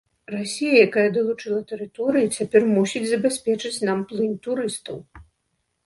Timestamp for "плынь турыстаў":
4.11-4.97